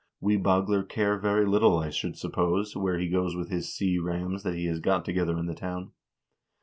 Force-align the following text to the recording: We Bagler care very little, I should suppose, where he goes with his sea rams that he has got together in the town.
We 0.19 0.35
Bagler 0.35 0.81
care 0.89 1.15
very 1.19 1.45
little, 1.45 1.77
I 1.77 1.91
should 1.91 2.17
suppose, 2.17 2.75
where 2.75 2.97
he 2.97 3.07
goes 3.07 3.35
with 3.35 3.49
his 3.49 3.71
sea 3.71 3.99
rams 3.99 4.41
that 4.41 4.55
he 4.55 4.65
has 4.65 4.79
got 4.79 5.05
together 5.05 5.37
in 5.37 5.45
the 5.45 5.53
town. 5.53 5.91